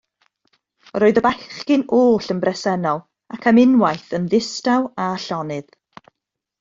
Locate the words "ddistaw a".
4.33-5.11